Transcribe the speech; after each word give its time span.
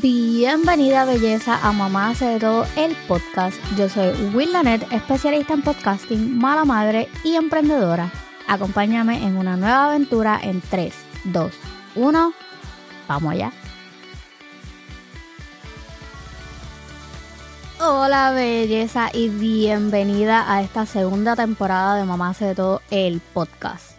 Bienvenida 0.00 1.04
belleza 1.04 1.58
a 1.62 1.70
Mamá 1.70 2.08
hace 2.08 2.24
de 2.24 2.40
todo 2.40 2.64
el 2.76 2.96
podcast. 3.06 3.58
Yo 3.76 3.90
soy 3.90 4.10
Will 4.32 4.50
Lanet, 4.50 4.90
especialista 4.90 5.52
en 5.52 5.60
podcasting, 5.60 6.38
mala 6.38 6.64
madre 6.64 7.10
y 7.24 7.34
emprendedora. 7.34 8.10
Acompáñame 8.48 9.22
en 9.22 9.36
una 9.36 9.58
nueva 9.58 9.90
aventura 9.90 10.40
en 10.42 10.62
3, 10.62 10.94
2, 11.24 11.52
1. 11.96 12.32
Vamos 13.06 13.32
allá. 13.34 13.52
Hola 17.78 18.32
belleza 18.32 19.10
y 19.12 19.28
bienvenida 19.28 20.50
a 20.50 20.62
esta 20.62 20.86
segunda 20.86 21.36
temporada 21.36 21.96
de 21.96 22.04
Mamá 22.04 22.30
hace 22.30 22.46
de 22.46 22.54
todo 22.54 22.80
el 22.90 23.20
podcast. 23.34 23.92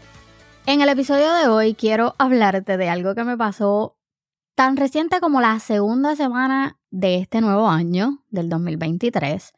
En 0.65 0.81
el 0.81 0.89
episodio 0.89 1.31
de 1.33 1.47
hoy 1.49 1.75
quiero 1.75 2.15
hablarte 2.17 2.77
de 2.77 2.89
algo 2.89 3.13
que 3.13 3.23
me 3.23 3.37
pasó 3.37 3.95
tan 4.55 4.77
reciente 4.77 5.19
como 5.19 5.41
la 5.41 5.59
segunda 5.59 6.15
semana 6.15 6.79
de 6.91 7.17
este 7.17 7.41
nuevo 7.41 7.69
año, 7.69 8.23
del 8.29 8.49
2023, 8.49 9.53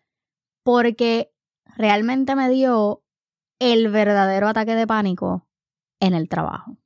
porque 0.64 1.34
realmente 1.78 2.36
me 2.36 2.50
dio 2.50 3.04
el 3.60 3.90
verdadero 3.90 4.48
ataque 4.48 4.76
de 4.76 4.88
pánico 4.88 5.48
en 6.00 6.14
el 6.14 6.30
trabajo. 6.30 6.78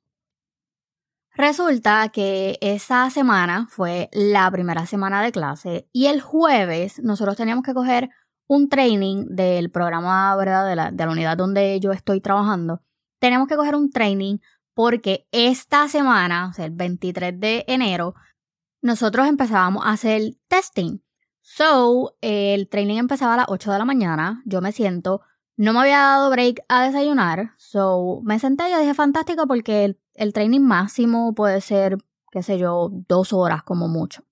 Resulta 1.34 2.08
que 2.08 2.58
esa 2.60 3.08
semana 3.10 3.66
fue 3.70 4.10
la 4.12 4.50
primera 4.50 4.86
semana 4.86 5.22
de 5.22 5.32
clase 5.32 5.88
y 5.92 6.06
el 6.06 6.20
jueves 6.20 7.02
nosotros 7.02 7.36
teníamos 7.36 7.64
que 7.64 7.72
coger 7.72 8.10
un 8.48 8.68
training 8.68 9.26
del 9.28 9.70
programa 9.70 10.34
¿verdad? 10.36 10.68
De, 10.68 10.76
la, 10.76 10.90
de 10.90 11.06
la 11.06 11.12
unidad 11.12 11.36
donde 11.36 11.78
yo 11.80 11.92
estoy 11.92 12.20
trabajando. 12.20 12.82
Tenemos 13.20 13.46
que 13.46 13.56
coger 13.56 13.76
un 13.76 13.90
training 13.90 14.38
porque 14.74 15.26
esta 15.32 15.88
semana, 15.88 16.48
o 16.50 16.52
sea, 16.52 16.64
el 16.64 16.72
23 16.72 17.38
de 17.38 17.64
enero, 17.68 18.14
nosotros 18.82 19.26
empezábamos 19.26 19.84
a 19.84 19.92
hacer 19.92 20.36
testing. 20.48 20.98
So, 21.42 22.16
el 22.20 22.68
training 22.68 22.98
empezaba 22.98 23.34
a 23.34 23.38
las 23.38 23.46
8 23.48 23.72
de 23.72 23.78
la 23.78 23.84
mañana. 23.84 24.42
Yo 24.46 24.60
me 24.60 24.72
siento, 24.72 25.22
no 25.56 25.72
me 25.72 25.80
había 25.80 25.98
dado 25.98 26.30
break 26.30 26.62
a 26.68 26.84
desayunar. 26.84 27.54
So, 27.56 28.20
me 28.22 28.38
senté 28.38 28.70
y 28.70 28.78
dije, 28.78 28.94
fantástico, 28.94 29.46
porque 29.46 29.84
el 29.84 30.00
el 30.20 30.34
training 30.34 30.60
máximo 30.60 31.34
puede 31.34 31.62
ser, 31.62 31.96
qué 32.30 32.42
sé 32.42 32.58
yo, 32.58 32.90
dos 33.08 33.32
horas 33.32 33.62
como 33.62 33.88
mucho. 33.88 34.22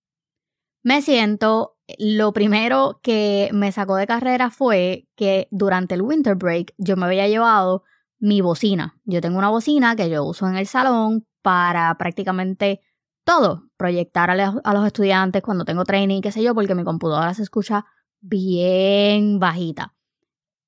Me 0.83 1.00
siento, 1.00 1.78
lo 1.98 2.34
primero 2.34 3.00
que 3.03 3.48
me 3.55 3.72
sacó 3.72 3.97
de 3.97 4.06
carrera 4.06 4.50
fue 4.50 5.09
que 5.16 5.48
durante 5.50 5.94
el 5.94 6.03
winter 6.03 6.34
break 6.36 6.75
yo 6.77 6.97
me 6.97 7.06
había 7.06 7.27
llevado 7.27 7.84
mi 8.19 8.41
bocina. 8.41 8.97
Yo 9.05 9.20
tengo 9.20 9.38
una 9.38 9.50
bocina 9.50 9.97
que 9.97 10.11
yo 10.11 10.24
uso 10.24 10.47
en 10.48 10.56
el 10.56 10.66
salón 10.66 11.27
para 11.42 11.97
prácticamente 11.97 12.80
todo, 13.25 13.69
proyectar 13.77 14.30
a 14.30 14.72
los 14.72 14.86
estudiantes 14.86 15.42
cuando 15.42 15.64
tengo 15.64 15.84
training, 15.84 16.22
qué 16.22 16.33
sé 16.33 16.42
yo, 16.42 16.55
porque 16.55 16.75
mi 16.75 16.84
computadora 16.84 17.34
se 17.34 17.42
escucha 17.42 17.84
bien 18.20 19.38
bajita. 19.38 19.94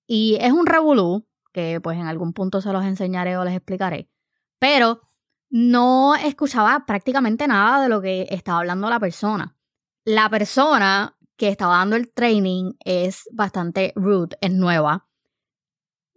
Y 0.06 0.36
es 0.40 0.52
un 0.52 0.66
revolú, 0.66 1.26
que 1.52 1.80
pues 1.80 1.98
en 1.98 2.06
algún 2.06 2.32
punto 2.32 2.60
se 2.60 2.72
los 2.72 2.84
enseñaré 2.84 3.36
o 3.36 3.44
les 3.44 3.54
explicaré. 3.54 4.10
Pero 4.58 5.00
no 5.48 6.14
escuchaba 6.14 6.84
prácticamente 6.86 7.48
nada 7.48 7.82
de 7.82 7.88
lo 7.88 8.00
que 8.00 8.26
estaba 8.30 8.58
hablando 8.58 8.88
la 8.90 9.00
persona. 9.00 9.56
La 10.04 10.28
persona 10.28 11.16
que 11.36 11.48
estaba 11.48 11.78
dando 11.78 11.96
el 11.96 12.12
training 12.12 12.74
es 12.84 13.28
bastante 13.32 13.92
rude, 13.96 14.36
es 14.40 14.52
nueva. 14.52 15.08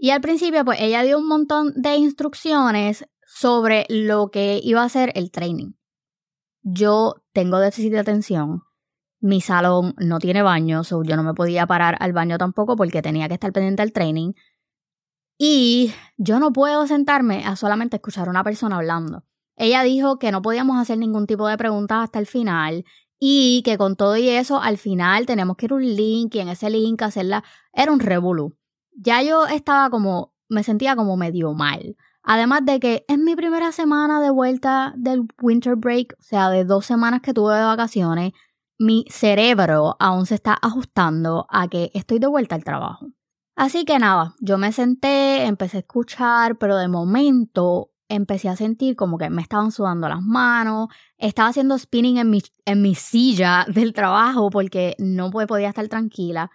Y 0.03 0.09
al 0.09 0.19
principio, 0.19 0.65
pues 0.65 0.81
ella 0.81 1.01
dio 1.01 1.17
un 1.17 1.29
montón 1.29 1.71
de 1.77 1.95
instrucciones 1.95 3.07
sobre 3.25 3.85
lo 3.87 4.31
que 4.31 4.59
iba 4.61 4.83
a 4.83 4.89
ser 4.89 5.13
el 5.15 5.31
training. 5.31 5.75
Yo 6.61 7.23
tengo 7.31 7.57
déficit 7.59 7.93
de 7.93 7.99
atención. 7.99 8.63
Mi 9.21 9.39
salón 9.39 9.95
no 9.99 10.19
tiene 10.19 10.41
baño, 10.41 10.81
yo 10.83 11.15
no 11.15 11.23
me 11.23 11.33
podía 11.33 11.65
parar 11.67 11.95
al 12.01 12.11
baño 12.11 12.37
tampoco 12.37 12.75
porque 12.75 13.01
tenía 13.01 13.29
que 13.29 13.35
estar 13.35 13.53
pendiente 13.53 13.81
del 13.81 13.93
training. 13.93 14.33
Y 15.37 15.93
yo 16.17 16.37
no 16.41 16.51
puedo 16.51 16.85
sentarme 16.85 17.45
a 17.45 17.55
solamente 17.55 17.95
escuchar 17.95 18.27
a 18.27 18.31
una 18.31 18.43
persona 18.43 18.75
hablando. 18.75 19.23
Ella 19.55 19.83
dijo 19.83 20.19
que 20.19 20.33
no 20.33 20.41
podíamos 20.41 20.81
hacer 20.81 20.97
ningún 20.97 21.27
tipo 21.27 21.47
de 21.47 21.57
preguntas 21.57 22.03
hasta 22.03 22.19
el 22.19 22.27
final 22.27 22.83
y 23.19 23.61
que 23.63 23.77
con 23.77 23.95
todo 23.95 24.17
y 24.17 24.27
eso 24.27 24.61
al 24.61 24.77
final 24.77 25.25
tenemos 25.25 25.55
que 25.55 25.67
ir 25.67 25.71
a 25.71 25.75
un 25.75 25.95
link 25.95 26.35
y 26.35 26.39
en 26.39 26.49
ese 26.49 26.69
link 26.69 27.01
hacerla. 27.03 27.45
Era 27.71 27.93
un 27.93 28.01
revolú. 28.01 28.57
Ya 28.95 29.21
yo 29.21 29.45
estaba 29.47 29.89
como, 29.89 30.33
me 30.49 30.63
sentía 30.63 30.95
como 30.95 31.17
medio 31.17 31.53
mal. 31.53 31.95
Además 32.23 32.61
de 32.63 32.79
que 32.79 33.05
es 33.07 33.17
mi 33.17 33.35
primera 33.35 33.71
semana 33.71 34.21
de 34.21 34.29
vuelta 34.29 34.93
del 34.95 35.27
winter 35.41 35.75
break, 35.75 36.15
o 36.19 36.23
sea, 36.23 36.49
de 36.49 36.63
dos 36.63 36.85
semanas 36.85 37.21
que 37.21 37.33
tuve 37.33 37.55
de 37.55 37.63
vacaciones, 37.63 38.31
mi 38.79 39.05
cerebro 39.09 39.95
aún 39.99 40.25
se 40.25 40.35
está 40.35 40.57
ajustando 40.61 41.45
a 41.49 41.67
que 41.67 41.91
estoy 41.93 42.19
de 42.19 42.27
vuelta 42.27 42.55
al 42.55 42.63
trabajo. 42.63 43.07
Así 43.55 43.85
que 43.85 43.99
nada, 43.99 44.35
yo 44.39 44.57
me 44.57 44.71
senté, 44.71 45.45
empecé 45.45 45.77
a 45.77 45.79
escuchar, 45.81 46.57
pero 46.57 46.77
de 46.77 46.87
momento 46.87 47.91
empecé 48.09 48.49
a 48.49 48.55
sentir 48.55 48.95
como 48.95 49.17
que 49.17 49.29
me 49.29 49.41
estaban 49.41 49.71
sudando 49.71 50.07
las 50.09 50.21
manos, 50.21 50.89
estaba 51.17 51.49
haciendo 51.49 51.77
spinning 51.77 52.17
en 52.17 52.29
mi, 52.29 52.41
en 52.65 52.81
mi 52.81 52.95
silla 52.95 53.65
del 53.67 53.93
trabajo 53.93 54.49
porque 54.49 54.95
no 54.97 55.29
podía 55.29 55.69
estar 55.69 55.87
tranquila. 55.87 56.51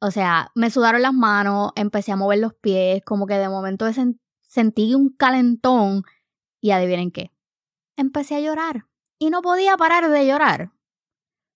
O 0.00 0.10
sea, 0.10 0.50
me 0.54 0.70
sudaron 0.70 1.02
las 1.02 1.12
manos, 1.12 1.72
empecé 1.76 2.12
a 2.12 2.16
mover 2.16 2.38
los 2.38 2.54
pies, 2.54 3.02
como 3.04 3.26
que 3.26 3.34
de 3.34 3.48
momento 3.48 3.86
sentí 4.40 4.94
un 4.94 5.10
calentón 5.10 6.04
y 6.60 6.70
adivinen 6.70 7.10
qué, 7.10 7.32
empecé 7.96 8.36
a 8.36 8.40
llorar 8.40 8.86
y 9.18 9.30
no 9.30 9.42
podía 9.42 9.76
parar 9.76 10.08
de 10.08 10.26
llorar. 10.26 10.72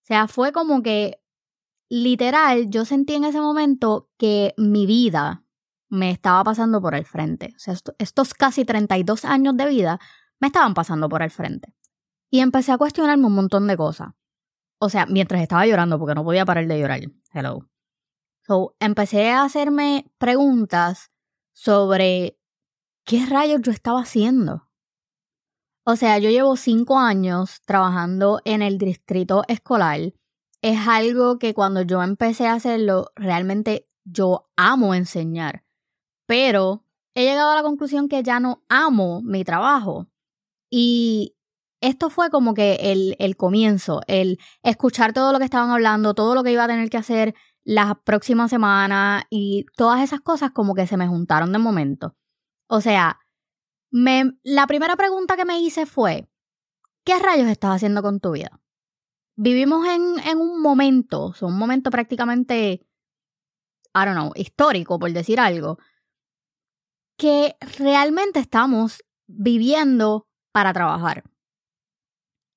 O 0.03 0.07
sea, 0.07 0.29
fue 0.29 0.53
como 0.53 0.83
que 0.83 1.23
literal, 1.89 2.71
yo 2.71 2.85
sentí 2.85 3.15
en 3.15 3.25
ese 3.25 3.41
momento 3.41 4.11
que 4.19 4.55
mi 4.57 4.87
vida 4.87 5.45
me 5.89 6.11
estaba 6.11 6.45
pasando 6.45 6.81
por 6.81 6.95
el 6.95 7.05
frente. 7.05 7.55
O 7.57 7.59
sea, 7.59 7.75
estos 7.99 8.35
casi 8.35 8.65
32 8.65 9.25
años 9.25 9.57
de 9.57 9.69
vida 9.69 10.01
me 10.41 10.49
estaban 10.49 10.75
pasando 10.75 11.09
por 11.09 11.23
el 11.23 11.31
frente. 11.31 11.75
Y 12.31 12.41
empecé 12.41 12.73
a 12.73 12.79
cuestionarme 12.79 13.27
un 13.27 13.35
montón 13.35 13.67
de 13.67 13.77
cosas. 13.77 14.09
O 14.79 14.91
sea, 14.91 15.07
mientras 15.07 15.41
estaba 15.41 15.67
llorando, 15.67 15.99
porque 15.99 16.15
no 16.15 16.25
podía 16.25 16.45
parar 16.45 16.67
de 16.67 16.81
llorar. 16.81 17.01
Hello. 17.33 17.69
So, 18.47 18.77
empecé 18.79 19.31
a 19.31 19.45
hacerme 19.45 20.11
preguntas 20.19 21.11
sobre 21.53 22.39
qué 23.05 23.25
rayos 23.27 23.61
yo 23.63 23.73
estaba 23.73 24.01
haciendo. 24.01 24.69
O 25.85 25.97
sea, 25.97 26.19
yo 26.19 26.31
llevo 26.31 26.57
cinco 26.57 26.99
años 26.99 27.61
trabajando 27.65 28.41
en 28.45 28.63
el 28.63 28.79
distrito 28.79 29.45
escolar 29.49 30.13
es 30.65 30.89
algo 30.89 31.39
que 31.39 31.53
cuando 31.53 31.83
yo 31.83 32.03
empecé 32.03 32.47
a 32.47 32.55
hacerlo, 32.55 33.13
realmente 33.17 33.87
yo 34.07 34.49
amo 34.57 34.95
enseñar. 34.95 35.63
Pero 36.27 36.87
he 37.15 37.25
llegado 37.25 37.51
a 37.51 37.57
la 37.57 37.63
conclusión 37.63 38.09
que 38.09 38.23
ya 38.23 38.41
no 38.41 38.65
amo 38.71 39.21
mi 39.21 39.45
trabajo. 39.45 40.07
Y 40.71 41.37
esto 41.83 42.09
fue 42.09 42.31
como 42.31 42.55
que 42.55 42.77
el, 42.81 43.15
el 43.19 43.37
comienzo, 43.37 44.01
el 44.07 44.39
escuchar 44.63 45.13
todo 45.13 45.35
lo 45.35 45.39
que 45.39 45.45
estaban 45.45 45.69
hablando, 45.69 46.15
todo 46.15 46.35
lo 46.35 46.43
que 46.43 46.53
iba 46.53 46.65
a 46.65 46.69
tener 46.69 46.89
que 46.89 46.97
hacer 46.97 47.35
las 47.65 47.95
próximas 48.05 48.51
semanas 48.51 49.25
y 49.31 49.67
todas 49.77 50.03
esas 50.03 50.21
cosas 50.21 50.53
como 50.53 50.75
que 50.75 50.87
se 50.87 50.97
me 50.97 51.09
juntaron 51.09 51.53
de 51.53 51.59
momento. 51.59 52.17
O 52.69 52.81
sea, 52.81 53.21
me, 53.91 54.33
la 54.43 54.67
primera 54.67 54.97
pregunta 54.97 55.37
que 55.37 55.45
me 55.45 55.61
hice 55.61 55.87
fue, 55.87 56.29
¿qué 57.05 57.19
rayos 57.19 57.49
estás 57.49 57.77
haciendo 57.77 58.03
con 58.03 58.21
tu 58.21 58.33
vida? 58.33 58.61
vivimos 59.37 59.87
en, 59.87 60.19
en 60.21 60.39
un 60.39 60.61
momento, 60.61 61.35
un 61.41 61.59
momento 61.59 61.91
prácticamente, 61.91 62.87
I 63.95 64.05
don't 64.05 64.15
know, 64.15 64.33
histórico, 64.35 64.99
por 64.99 65.13
decir 65.13 65.41
algo, 65.41 65.79
que 67.17 67.57
realmente 67.79 68.41
estamos 68.41 69.05
viviendo 69.27 70.29
para 70.53 70.73
trabajar. 70.73 71.25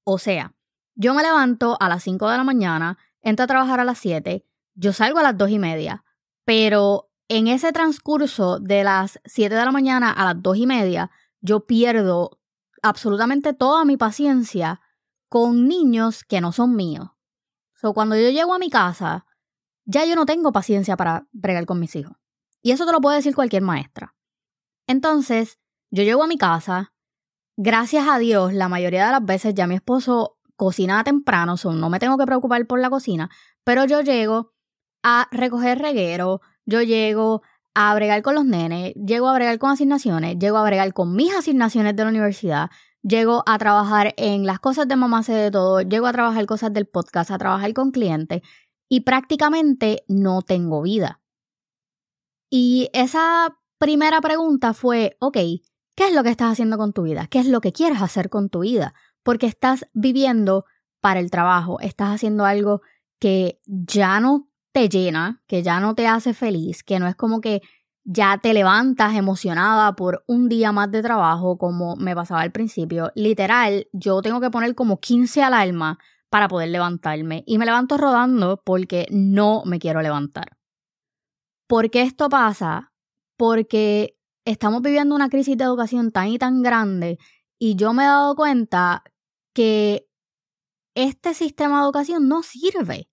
O 0.03 0.17
sea, 0.17 0.53
yo 0.95 1.13
me 1.13 1.23
levanto 1.23 1.77
a 1.79 1.89
las 1.89 2.03
5 2.03 2.29
de 2.29 2.37
la 2.37 2.43
mañana, 2.43 2.97
entro 3.21 3.43
a 3.43 3.47
trabajar 3.47 3.79
a 3.79 3.85
las 3.85 3.99
7, 3.99 4.45
yo 4.77 4.93
salgo 4.93 5.19
a 5.19 5.23
las 5.23 5.37
2 5.37 5.49
y 5.49 5.59
media, 5.59 6.03
pero 6.45 7.09
en 7.27 7.47
ese 7.47 7.73
transcurso 7.73 8.59
de 8.59 8.83
las 8.83 9.19
7 9.25 9.53
de 9.53 9.65
la 9.65 9.71
mañana 9.71 10.11
a 10.11 10.25
las 10.25 10.41
2 10.41 10.57
y 10.57 10.67
media, 10.67 11.11
yo 11.41 11.65
pierdo 11.65 12.39
absolutamente 12.83 13.53
toda 13.53 13.85
mi 13.85 13.97
paciencia 13.97 14.79
con 15.29 15.67
niños 15.67 16.23
que 16.23 16.41
no 16.41 16.51
son 16.51 16.75
míos. 16.75 17.09
So, 17.73 17.93
cuando 17.93 18.15
yo 18.15 18.29
llego 18.29 18.53
a 18.53 18.59
mi 18.59 18.69
casa, 18.69 19.25
ya 19.85 20.05
yo 20.05 20.15
no 20.15 20.25
tengo 20.25 20.51
paciencia 20.51 20.95
para 20.95 21.27
bregar 21.31 21.65
con 21.65 21.79
mis 21.79 21.95
hijos. 21.95 22.15
Y 22.61 22.71
eso 22.71 22.85
te 22.85 22.91
lo 22.91 23.01
puede 23.01 23.17
decir 23.17 23.35
cualquier 23.35 23.63
maestra. 23.63 24.15
Entonces, 24.85 25.59
yo 25.89 26.03
llego 26.03 26.23
a 26.23 26.27
mi 26.27 26.37
casa, 26.37 26.93
gracias 27.55 28.07
a 28.07 28.19
Dios, 28.19 28.53
la 28.53 28.69
mayoría 28.69 29.05
de 29.05 29.11
las 29.11 29.25
veces 29.25 29.53
ya 29.55 29.67
mi 29.67 29.75
esposo 29.75 30.37
cocina 30.55 31.03
temprano, 31.03 31.57
so 31.57 31.73
no 31.73 31.89
me 31.89 31.99
tengo 31.99 32.17
que 32.17 32.25
preocupar 32.25 32.65
por 32.67 32.79
la 32.79 32.89
cocina, 32.89 33.29
pero 33.63 33.85
yo 33.85 34.01
llego 34.01 34.53
a 35.03 35.27
recoger 35.31 35.79
reguero, 35.79 36.41
yo 36.65 36.81
llego 36.81 37.41
a 37.73 37.93
bregar 37.93 38.21
con 38.23 38.35
los 38.35 38.45
nenes, 38.45 38.93
llego 38.95 39.29
a 39.29 39.33
bregar 39.33 39.59
con 39.59 39.69
asignaciones, 39.69 40.37
llego 40.39 40.57
a 40.57 40.63
bregar 40.63 40.93
con 40.93 41.15
mis 41.15 41.33
asignaciones 41.33 41.95
de 41.95 42.03
la 42.03 42.09
universidad, 42.09 42.69
llego 43.03 43.43
a 43.45 43.57
trabajar 43.57 44.13
en 44.17 44.45
las 44.45 44.59
cosas 44.59 44.87
de 44.87 44.95
mamá 44.95 45.23
sé 45.23 45.33
de 45.33 45.51
todo, 45.51 45.81
llego 45.81 46.07
a 46.07 46.11
trabajar 46.11 46.45
cosas 46.45 46.73
del 46.73 46.87
podcast, 46.87 47.31
a 47.31 47.37
trabajar 47.37 47.73
con 47.73 47.91
clientes 47.91 48.41
y 48.89 49.01
prácticamente 49.01 50.03
no 50.07 50.41
tengo 50.41 50.81
vida. 50.81 51.21
Y 52.49 52.89
esa 52.93 53.59
primera 53.77 54.21
pregunta 54.21 54.73
fue, 54.73 55.15
ok, 55.19 55.37
¿qué 55.95 56.07
es 56.07 56.13
lo 56.13 56.23
que 56.23 56.29
estás 56.29 56.51
haciendo 56.51 56.77
con 56.77 56.93
tu 56.93 57.03
vida? 57.03 57.27
¿Qué 57.27 57.39
es 57.39 57.47
lo 57.47 57.61
que 57.61 57.73
quieres 57.73 58.01
hacer 58.01 58.29
con 58.29 58.49
tu 58.49 58.61
vida? 58.61 58.93
Porque 59.23 59.45
estás 59.45 59.85
viviendo 59.93 60.65
para 60.99 61.19
el 61.19 61.29
trabajo, 61.29 61.79
estás 61.79 62.15
haciendo 62.15 62.45
algo 62.45 62.81
que 63.19 63.61
ya 63.65 64.19
no 64.19 64.49
te 64.77 64.89
llena, 64.89 65.41
que 65.47 65.63
ya 65.63 65.79
no 65.79 65.95
te 65.95 66.05
hace 66.05 66.35
feliz, 66.35 66.83
que 66.83 66.99
no 66.99 67.07
es 67.07 67.15
como 67.15 67.41
que 67.41 67.63
ya 68.03 68.37
te 68.37 68.53
levantas 68.53 69.15
emocionada 69.15 69.95
por 69.95 70.23
un 70.27 70.49
día 70.49 70.71
más 70.71 70.91
de 70.91 71.01
trabajo, 71.01 71.57
como 71.57 71.95
me 71.95 72.13
pasaba 72.13 72.41
al 72.41 72.51
principio. 72.51 73.11
Literal, 73.15 73.87
yo 73.91 74.21
tengo 74.21 74.39
que 74.39 74.51
poner 74.51 74.75
como 74.75 74.99
15 74.99 75.41
alarmas 75.41 75.97
para 76.29 76.47
poder 76.47 76.69
levantarme. 76.69 77.43
Y 77.47 77.57
me 77.57 77.65
levanto 77.65 77.97
rodando 77.97 78.61
porque 78.63 79.07
no 79.09 79.63
me 79.65 79.79
quiero 79.79 80.03
levantar. 80.03 80.57
¿Por 81.65 81.89
qué 81.89 82.03
esto 82.03 82.29
pasa? 82.29 82.93
Porque 83.35 84.15
estamos 84.45 84.83
viviendo 84.83 85.15
una 85.15 85.29
crisis 85.29 85.57
de 85.57 85.63
educación 85.63 86.11
tan 86.11 86.27
y 86.27 86.37
tan 86.37 86.61
grande 86.61 87.17
y 87.57 87.77
yo 87.77 87.93
me 87.93 88.03
he 88.03 88.05
dado 88.05 88.35
cuenta 88.35 89.03
que 89.53 90.07
este 90.93 91.33
sistema 91.33 91.77
de 91.77 91.85
educación 91.85 92.27
no 92.27 92.43
sirve. 92.43 93.09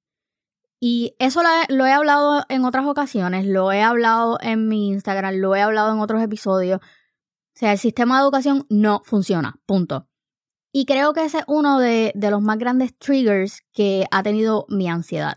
Y 0.86 1.16
eso 1.18 1.40
lo 1.70 1.86
he, 1.86 1.92
hablado 1.92 2.44
en 2.50 2.66
otras 2.66 2.84
ocasiones, 2.84 3.46
lo 3.46 3.72
he 3.72 3.80
hablado 3.80 4.36
en 4.42 4.68
mi 4.68 4.88
Instagram, 4.88 5.36
lo 5.36 5.56
he 5.56 5.62
hablado 5.62 5.90
en 5.94 5.98
otros 5.98 6.22
episodios. 6.22 6.78
O 6.78 6.82
sea, 7.54 7.72
el 7.72 7.78
sistema 7.78 8.16
de 8.18 8.24
educación 8.24 8.66
no 8.68 9.00
funciona, 9.02 9.58
punto. 9.64 10.10
Y 10.72 10.84
creo 10.84 11.14
que 11.14 11.24
ese 11.24 11.38
es 11.38 11.44
uno 11.46 11.78
de, 11.78 12.12
los 12.14 12.42
más 12.42 12.58
grandes 12.58 12.94
triggers 12.98 13.62
que 13.72 14.04
ha 14.10 14.22
tenido 14.22 14.66
mi 14.68 14.86
ansiedad. 14.86 15.36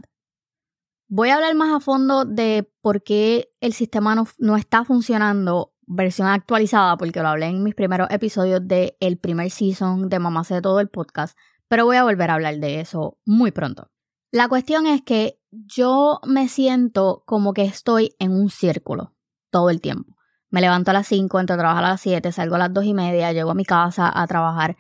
Voy 1.08 1.30
a 1.30 1.36
hablar 1.36 1.56
más 1.56 1.74
a 1.74 1.80
fondo 1.80 2.26
de 2.26 2.70
por 2.82 3.02
qué 3.02 3.50
el 3.62 3.72
sistema 3.72 4.22
no, 4.40 4.58
está 4.58 4.84
funcionando 4.84 5.72
versión 5.84 6.28
actualizada, 6.28 6.98
porque 6.98 7.22
lo 7.22 7.30
hablé 7.30 7.46
en 7.46 7.64
mis 7.64 7.74
primeros 7.74 8.10
episodios 8.12 8.68
del 8.68 8.98
el 9.00 9.18
primer 9.18 9.50
season 9.50 10.10
de 10.10 10.20
Mamá 10.20 10.44
de 10.50 10.62
todo 10.62 10.82
el 10.82 10.90
podcast, 10.90 11.38
pero 11.70 11.86
voy 11.86 11.96
a 11.96 12.04
volver 12.04 12.32
a 12.32 12.34
hablar 12.34 12.58
de 12.58 12.82
eso 12.82 13.18
muy 13.24 13.52
pronto. 13.52 13.90
La 14.32 14.50
cuestión 14.50 14.88
es 14.88 15.02
que 15.02 15.37
yo 15.52 16.20
me 16.26 16.48
siento 16.48 17.24
como 17.26 17.54
que 17.54 17.64
estoy 17.64 18.16
en 18.20 18.32
un 18.32 18.50
círculo 18.50 19.14
todo 19.50 19.70
el 19.70 19.82
tiempo. 19.82 20.16
Me 20.50 20.62
levanto 20.62 20.92
a 20.92 20.94
las 20.94 21.08
5, 21.08 21.40
entro 21.40 21.56
a 21.56 21.60
trabajar 21.60 21.84
a 21.84 21.90
las 21.90 22.02
7, 22.02 22.32
salgo 22.32 22.56
a 22.56 22.60
las 22.60 22.74
2 22.74 22.86
y 22.86 22.94
media, 22.94 23.32
llego 23.34 23.52
a 23.52 23.56
mi 23.56 23.66
casa 23.66 24.12
a 24.14 24.28
trabajar 24.28 24.78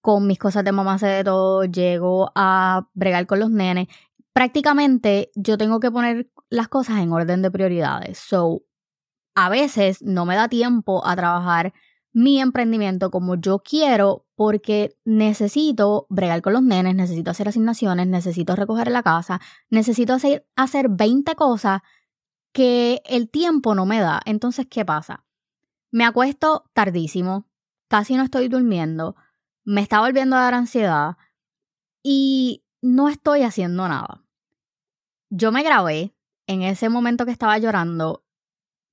con 0.00 0.26
mis 0.26 0.38
cosas 0.38 0.64
de 0.64 0.72
mamá 0.72 0.98
sé 0.98 1.06
de 1.06 1.24
todo, 1.24 1.64
llego 1.64 2.32
a 2.34 2.88
bregar 2.94 3.26
con 3.26 3.40
los 3.40 3.50
nenes. 3.50 3.88
Prácticamente 4.32 5.30
yo 5.34 5.58
tengo 5.58 5.80
que 5.80 5.90
poner 5.90 6.30
las 6.48 6.68
cosas 6.68 7.00
en 7.00 7.12
orden 7.12 7.42
de 7.42 7.50
prioridades. 7.50 8.18
So, 8.18 8.62
a 9.34 9.48
veces 9.48 10.02
no 10.02 10.24
me 10.24 10.36
da 10.36 10.48
tiempo 10.48 11.06
a 11.06 11.16
trabajar 11.16 11.72
mi 12.12 12.40
emprendimiento 12.40 13.10
como 13.10 13.36
yo 13.36 13.60
quiero 13.60 14.26
porque 14.34 14.96
necesito 15.04 16.06
bregar 16.08 16.42
con 16.42 16.54
los 16.54 16.62
nenes, 16.62 16.94
necesito 16.94 17.30
hacer 17.30 17.48
asignaciones, 17.48 18.06
necesito 18.06 18.56
recoger 18.56 18.90
la 18.90 19.02
casa, 19.02 19.40
necesito 19.68 20.14
hacer, 20.14 20.46
hacer 20.56 20.88
20 20.88 21.34
cosas 21.34 21.82
que 22.52 23.02
el 23.04 23.30
tiempo 23.30 23.74
no 23.74 23.86
me 23.86 24.00
da. 24.00 24.20
Entonces, 24.24 24.66
¿qué 24.68 24.84
pasa? 24.84 25.24
Me 25.90 26.04
acuesto 26.04 26.64
tardísimo, 26.72 27.46
casi 27.88 28.16
no 28.16 28.24
estoy 28.24 28.48
durmiendo, 28.48 29.16
me 29.64 29.80
está 29.80 30.00
volviendo 30.00 30.36
a 30.36 30.40
dar 30.40 30.54
ansiedad 30.54 31.16
y 32.02 32.64
no 32.80 33.08
estoy 33.08 33.42
haciendo 33.42 33.88
nada. 33.88 34.24
Yo 35.28 35.52
me 35.52 35.62
grabé 35.62 36.14
en 36.46 36.62
ese 36.62 36.88
momento 36.88 37.24
que 37.24 37.32
estaba 37.32 37.58
llorando, 37.58 38.24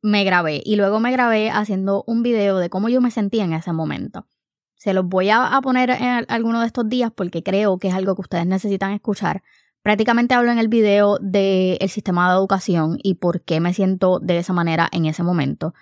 me 0.01 0.23
grabé 0.23 0.61
y 0.63 0.75
luego 0.75 0.99
me 0.99 1.11
grabé 1.11 1.49
haciendo 1.49 2.03
un 2.07 2.23
video 2.23 2.57
de 2.57 2.69
cómo 2.69 2.89
yo 2.89 3.01
me 3.01 3.11
sentía 3.11 3.43
en 3.43 3.53
ese 3.53 3.73
momento. 3.73 4.27
Se 4.75 4.93
los 4.93 5.05
voy 5.05 5.29
a, 5.29 5.59
poner 5.63 5.89
en 5.89 6.25
alguno 6.27 6.61
de 6.61 6.67
estos 6.67 6.87
días 6.87 7.11
porque 7.13 7.43
creo 7.43 7.79
que 7.79 7.87
es 7.87 7.93
algo 7.93 8.15
que 8.15 8.21
ustedes 8.21 8.45
necesitan 8.45 8.91
escuchar. 8.93 9.43
Prácticamente 9.81 10.35
hablo 10.35 10.51
en 10.51 10.59
el 10.59 10.67
video 10.67 11.17
del 11.19 11.89
sistema 11.89 12.29
de 12.29 12.37
educación 12.37 12.99
y 13.01 13.15
por 13.15 13.41
qué 13.41 13.59
me 13.59 13.73
siento 13.73 14.19
de 14.19 14.37
esa 14.37 14.53
manera 14.53 14.87
en 14.91 15.05
ese 15.05 15.23
momento. 15.23 15.73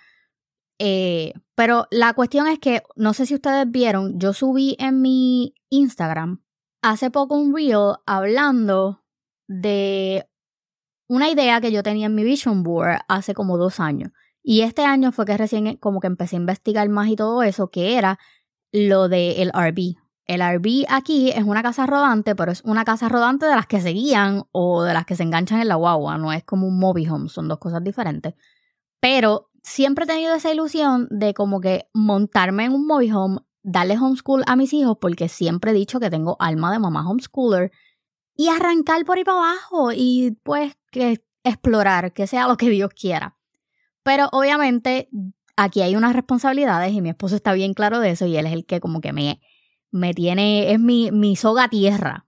Eh, 0.79 1.33
pero 1.55 1.87
la 1.91 2.13
cuestión 2.13 2.47
es 2.47 2.59
que, 2.59 2.83
no 2.95 3.13
sé 3.13 3.25
si 3.25 3.35
ustedes 3.35 3.69
vieron, 3.69 4.19
yo 4.19 4.33
subí 4.33 4.75
en 4.79 5.01
mi 5.01 5.55
Instagram 5.69 6.41
hace 6.81 7.09
poco 7.09 7.35
un 7.35 7.55
reel 7.55 7.95
hablando 8.05 9.03
de 9.47 10.27
una 11.07 11.29
idea 11.29 11.61
que 11.61 11.71
yo 11.71 11.83
tenía 11.83 12.07
en 12.07 12.15
mi 12.15 12.23
vision 12.23 12.63
board 12.63 12.99
hace 13.07 13.33
como 13.33 13.57
dos 13.57 13.79
años. 13.79 14.11
Y 14.41 14.61
este 14.61 14.83
año 14.83 15.11
fue 15.11 15.25
que 15.25 15.37
recién 15.37 15.77
como 15.77 15.99
que 15.99 16.07
empecé 16.07 16.35
a 16.35 16.39
investigar 16.39 16.87
más 16.89 17.07
y 17.09 17.15
todo 17.15 17.43
eso, 17.43 17.69
que 17.69 17.97
era 17.97 18.19
lo 18.71 19.09
del 19.09 19.49
RB. 19.49 19.95
El 20.25 20.41
RB 20.41 20.85
aquí 20.89 21.31
es 21.31 21.43
una 21.43 21.61
casa 21.61 21.85
rodante, 21.85 22.35
pero 22.35 22.51
es 22.51 22.61
una 22.63 22.83
casa 22.83 23.09
rodante 23.09 23.45
de 23.45 23.55
las 23.55 23.67
que 23.67 23.81
se 23.81 23.89
guían 23.89 24.43
o 24.51 24.83
de 24.83 24.93
las 24.93 25.05
que 25.05 25.15
se 25.15 25.23
enganchan 25.23 25.61
en 25.61 25.67
la 25.67 25.75
guagua, 25.75 26.17
no 26.17 26.31
es 26.33 26.43
como 26.43 26.67
un 26.67 26.79
mobile 26.79 27.09
home, 27.09 27.29
son 27.29 27.47
dos 27.47 27.59
cosas 27.59 27.83
diferentes. 27.83 28.33
Pero 28.99 29.49
siempre 29.63 30.05
he 30.05 30.07
tenido 30.07 30.33
esa 30.33 30.51
ilusión 30.51 31.07
de 31.11 31.33
como 31.33 31.61
que 31.61 31.89
montarme 31.93 32.65
en 32.65 32.73
un 32.73 32.87
mobile 32.87 33.13
home, 33.13 33.39
darle 33.61 33.97
homeschool 33.97 34.43
a 34.47 34.55
mis 34.55 34.73
hijos, 34.73 34.97
porque 34.99 35.29
siempre 35.29 35.71
he 35.71 35.73
dicho 35.75 35.99
que 35.99 36.09
tengo 36.09 36.37
alma 36.39 36.71
de 36.71 36.79
mamá 36.79 37.07
homeschooler, 37.07 37.71
y 38.35 38.49
arrancar 38.49 39.05
por 39.05 39.17
ahí 39.17 39.23
para 39.23 39.37
abajo 39.37 39.91
y 39.93 40.37
pues 40.43 40.75
que 40.95 41.23
explorar, 41.43 42.13
que 42.13 42.27
sea 42.27 42.47
lo 42.47 42.57
que 42.57 42.69
Dios 42.69 42.89
quiera. 42.89 43.37
Pero 44.03 44.29
obviamente 44.31 45.09
aquí 45.55 45.81
hay 45.81 45.95
unas 45.95 46.13
responsabilidades 46.13 46.93
y 46.93 47.01
mi 47.01 47.09
esposo 47.09 47.35
está 47.35 47.53
bien 47.53 47.73
claro 47.73 47.99
de 47.99 48.11
eso 48.11 48.25
y 48.25 48.37
él 48.37 48.45
es 48.45 48.53
el 48.53 48.65
que 48.65 48.79
como 48.79 49.01
que 49.01 49.13
me, 49.13 49.41
me 49.91 50.13
tiene, 50.13 50.71
es 50.71 50.79
mi, 50.79 51.11
mi 51.11 51.35
soga 51.35 51.67
tierra. 51.67 52.27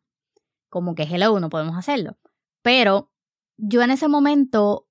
Como 0.69 0.95
que 0.95 1.03
hello, 1.03 1.39
no 1.39 1.49
podemos 1.49 1.77
hacerlo. 1.77 2.17
Pero 2.61 3.11
yo 3.57 3.81
en 3.81 3.91
ese 3.91 4.07
momento 4.07 4.87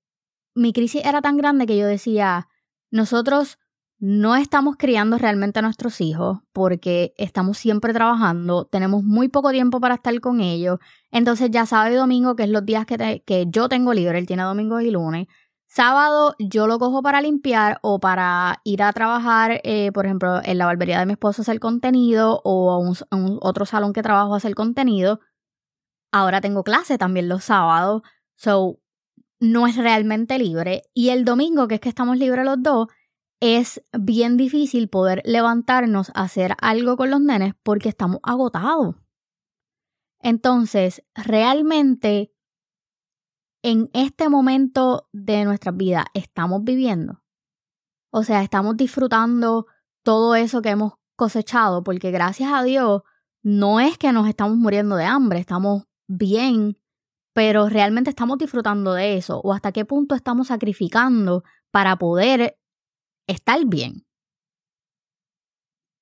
mi 0.55 0.73
crisis 0.73 1.05
era 1.05 1.21
tan 1.21 1.37
grande 1.37 1.67
que 1.67 1.77
yo 1.77 1.85
decía, 1.85 2.47
nosotros 2.89 3.59
no 3.99 4.35
estamos 4.35 4.75
criando 4.77 5.17
realmente 5.17 5.59
a 5.59 5.61
nuestros 5.63 6.01
hijos 6.01 6.39
porque 6.53 7.13
estamos 7.17 7.57
siempre 7.57 7.93
trabajando, 7.93 8.65
tenemos 8.65 9.03
muy 9.03 9.27
poco 9.27 9.51
tiempo 9.51 9.79
para 9.79 9.95
estar 9.95 10.19
con 10.19 10.39
ellos, 10.39 10.79
entonces 11.11 11.49
ya 11.51 11.65
sábado 11.65 11.93
y 11.93 11.97
domingo, 11.97 12.35
que 12.35 12.43
es 12.43 12.49
los 12.49 12.65
días 12.65 12.85
que, 12.85 13.23
que 13.25 13.45
yo 13.49 13.69
tengo 13.69 13.93
libre, 13.93 14.19
él 14.19 14.27
tiene 14.27 14.43
domingos 14.43 14.83
y 14.83 14.91
lunes, 14.91 15.27
sábado 15.67 16.35
yo 16.39 16.67
lo 16.67 16.79
cojo 16.79 17.01
para 17.01 17.21
limpiar 17.21 17.79
o 17.81 17.99
para 17.99 18.61
ir 18.63 18.81
a 18.83 18.93
trabajar, 18.93 19.61
eh, 19.63 19.91
por 19.91 20.05
ejemplo, 20.05 20.41
en 20.43 20.57
la 20.57 20.65
barbería 20.65 20.99
de 20.99 21.05
mi 21.05 21.13
esposo 21.13 21.41
hacer 21.41 21.59
contenido 21.59 22.41
o 22.43 22.71
a 22.71 22.77
un, 22.79 23.39
otro 23.41 23.65
salón 23.65 23.93
que 23.93 24.01
trabajo 24.01 24.35
hacer 24.35 24.55
contenido. 24.55 25.19
Ahora 26.11 26.41
tengo 26.41 26.63
clase 26.63 26.97
también 26.97 27.29
los 27.29 27.43
sábados, 27.43 28.01
so 28.35 28.79
no 29.39 29.67
es 29.67 29.75
realmente 29.77 30.39
libre. 30.39 30.83
Y 30.93 31.09
el 31.09 31.25
domingo, 31.25 31.67
que 31.67 31.75
es 31.75 31.81
que 31.81 31.89
estamos 31.89 32.17
libres 32.17 32.45
los 32.45 32.61
dos, 32.63 32.87
es 33.39 33.83
bien 33.97 34.37
difícil 34.37 34.89
poder 34.89 35.21
levantarnos 35.25 36.09
a 36.15 36.23
hacer 36.23 36.55
algo 36.61 36.97
con 36.97 37.11
los 37.11 37.21
nenes 37.21 37.53
porque 37.63 37.89
estamos 37.89 38.19
agotados. 38.23 38.95
Entonces, 40.19 41.03
realmente, 41.13 42.33
en 43.61 43.89
este 43.93 44.29
momento 44.29 45.07
de 45.11 45.45
nuestra 45.45 45.71
vida, 45.71 46.07
estamos 46.13 46.63
viviendo. 46.63 47.21
O 48.11 48.23
sea, 48.23 48.41
estamos 48.41 48.77
disfrutando 48.77 49.65
todo 50.03 50.35
eso 50.35 50.61
que 50.61 50.69
hemos 50.69 50.93
cosechado, 51.15 51.83
porque 51.83 52.11
gracias 52.11 52.51
a 52.51 52.63
Dios, 52.63 53.03
no 53.43 53.79
es 53.79 53.97
que 53.97 54.11
nos 54.11 54.27
estamos 54.27 54.57
muriendo 54.57 54.95
de 54.95 55.05
hambre, 55.05 55.39
estamos 55.39 55.83
bien 56.07 56.77
pero 57.37 57.69
realmente 57.69 58.09
estamos 58.09 58.39
disfrutando 58.39 58.95
de 58.95 59.15
eso 59.15 59.39
o 59.41 59.53
hasta 59.53 59.71
qué 59.71 59.85
punto 59.85 60.15
estamos 60.15 60.47
sacrificando 60.47 61.43
para 61.69 61.95
poder 61.95 62.57
estar 63.27 63.65
bien. 63.65 64.05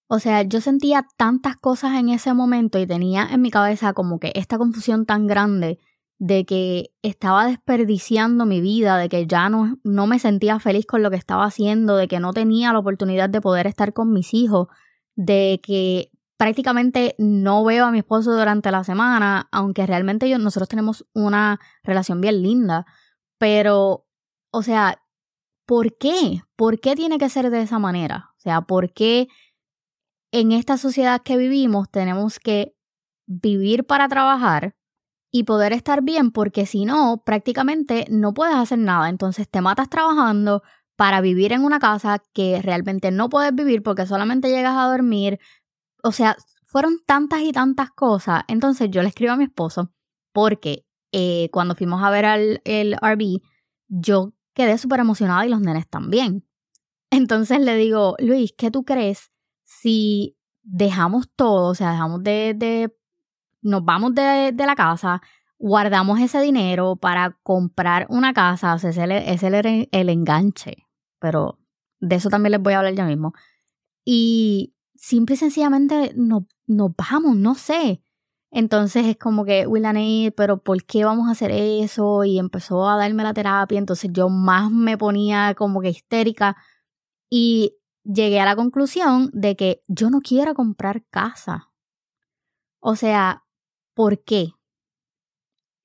O 0.08 0.20
sea, 0.20 0.44
yo 0.44 0.62
sentía 0.62 1.08
tantas 1.18 1.58
cosas 1.58 1.96
en 2.00 2.10
ese 2.10 2.34
momento 2.34 2.78
y 2.80 2.86
tenía 2.86 3.28
en 3.32 3.42
mi 3.42 3.50
cabeza 3.50 3.94
como 3.94 4.20
que 4.20 4.32
esta 4.36 4.58
confusión 4.58 5.06
tan 5.06 5.26
grande 5.26 5.80
de 6.20 6.46
que 6.46 6.92
estaba 7.02 7.48
desperdiciando 7.48 8.46
mi 8.46 8.62
vida, 8.62 8.98
de 8.98 9.10
que 9.10 9.28
ya 9.28 9.50
no, 9.50 9.78
no 9.84 10.08
me 10.08 10.20
sentía 10.20 10.60
feliz 10.60 10.86
con 10.86 11.04
lo 11.04 11.10
que 11.10 11.18
estaba 11.18 11.46
haciendo, 11.46 11.98
de 11.98 12.08
que 12.08 12.20
no 12.20 12.34
tenía 12.34 12.72
la 12.72 12.80
oportunidad 12.80 13.30
de 13.30 13.42
poder 13.42 13.68
estar 13.68 13.94
con 13.94 14.14
mis 14.14 14.34
hijos, 14.34 14.68
de 15.16 15.60
que 15.64 16.12
prácticamente 16.38 17.16
no 17.18 17.64
veo 17.64 17.86
a 17.86 17.92
mi 17.92 18.00
esposo 18.00 18.34
durante 18.38 18.72
la 18.72 18.84
semana, 18.84 19.48
aunque 19.52 19.86
realmente 19.86 20.30
yo, 20.30 20.38
nosotros 20.38 20.70
tenemos 20.70 21.06
una 21.14 21.60
relación 21.84 22.22
bien 22.22 22.42
linda, 22.42 22.86
pero, 23.38 24.06
o 24.52 24.62
sea, 24.62 25.02
¿por 25.66 25.98
qué? 25.98 26.42
¿Por 26.56 26.80
qué 26.80 26.96
tiene 26.96 27.18
que 27.18 27.30
ser 27.30 27.50
de 27.50 27.62
esa 27.62 27.80
manera? 27.80 28.32
O 28.38 28.42
sea, 28.42 28.62
¿por 28.62 28.94
qué 28.94 29.28
en 30.32 30.52
esta 30.52 30.78
sociedad 30.78 31.22
que 31.24 31.38
vivimos 31.38 31.90
tenemos 31.90 32.40
que 32.40 32.76
vivir 33.26 33.86
para 33.86 34.08
trabajar 34.08 34.76
y 35.32 35.44
poder 35.44 35.74
estar 35.74 36.02
bien, 36.02 36.32
porque 36.32 36.66
si 36.66 36.86
no, 36.86 37.22
prácticamente 37.26 38.06
no 38.10 38.34
puedes 38.34 38.56
hacer 38.56 38.80
nada. 38.80 39.10
Entonces 39.10 39.50
te 39.50 39.60
matas 39.60 39.90
trabajando 39.90 40.64
para 40.96 41.20
vivir 41.20 41.52
en 41.52 41.66
una 41.66 41.80
casa 41.80 42.24
que 42.34 42.62
realmente 42.62 43.12
no 43.12 43.28
puedes 43.28 43.54
vivir 43.54 43.84
porque 43.84 44.06
solamente 44.06 44.50
llegas 44.50 44.78
a 44.78 44.88
dormir. 44.88 45.40
O 46.04 46.12
sea, 46.12 46.38
fueron 46.64 47.00
tantas 47.06 47.42
y 47.42 47.52
tantas 47.52 47.92
cosas. 47.92 48.44
Entonces 48.48 48.90
yo 48.92 49.02
le 49.02 49.10
escribo 49.10 49.34
a 49.34 49.38
mi 49.38 49.44
esposo 49.44 49.92
porque 50.32 50.86
eh, 51.12 51.50
cuando 51.52 51.76
fuimos 51.76 52.02
a 52.02 52.12
ver 52.12 52.26
al, 52.26 52.62
el 52.64 52.94
RV, 52.94 53.42
yo 53.90 54.35
quedé 54.56 54.80
súper 54.80 55.02
emocionada 55.02 55.46
y 55.46 55.50
los 55.50 55.62
nenes 55.62 55.88
también. 55.88 56.48
Entonces 57.12 57.60
le 57.60 57.76
digo, 57.76 58.16
Luis, 58.18 58.54
¿qué 58.58 58.72
tú 58.72 58.84
crees 58.84 59.32
si 59.64 60.36
dejamos 60.64 61.30
todo, 61.36 61.70
o 61.70 61.76
sea, 61.76 61.92
dejamos 61.92 62.24
de 62.24 62.92
nos 63.66 63.84
vamos 63.84 64.14
de, 64.14 64.54
la 64.56 64.76
casa, 64.76 65.22
guardamos 65.58 66.20
ese 66.20 66.40
dinero 66.40 66.96
para 66.98 67.32
comprar 67.42 68.06
una 68.10 68.32
casa, 68.32 68.76
o 68.76 68.78
sea, 68.78 68.92
ese, 68.92 69.32
es 69.34 69.44
el, 69.44 69.90
el 69.92 70.10
enganche, 70.10 70.88
pero 71.20 71.58
de 72.00 72.18
eso 72.18 72.30
también 72.30 72.52
les 72.52 72.62
voy 72.62 72.74
a 72.74 72.78
hablar 72.78 72.94
ya 72.94 73.06
mismo. 73.06 73.34
Y 74.06 74.76
simple 74.94 75.34
y 75.34 75.38
sencillamente 75.40 76.14
nos, 76.16 76.44
nos 76.68 76.92
vamos, 76.96 77.36
no 77.38 77.56
sé. 77.56 78.04
Entonces 78.58 79.06
es 79.06 79.18
como 79.18 79.44
que, 79.44 79.68
Willaney, 79.68 80.32
pero 80.32 80.64
¿por 80.64 80.86
qué 80.86 81.04
vamos 81.04 81.28
a 81.28 81.32
hacer 81.32 81.52
eso? 81.52 82.24
Y 82.24 82.40
empezó 82.40 82.88
a 82.88 82.96
darme 82.96 83.22
la 83.22 83.34
terapia, 83.34 83.78
entonces 83.78 84.12
yo 84.14 84.30
más 84.30 84.72
me 84.72 84.98
ponía 84.98 85.54
como 85.56 85.82
que 85.82 85.90
histérica 85.90 86.56
y 87.30 87.76
llegué 88.06 88.40
a 88.40 88.46
la 88.46 88.56
conclusión 88.56 89.30
de 89.34 89.58
que 89.58 89.84
yo 89.90 90.10
no 90.10 90.22
quiero 90.22 90.54
comprar 90.54 91.04
casa. 91.10 91.74
O 92.80 92.96
sea, 92.96 93.44
por 93.94 94.24
qué. 94.24 94.54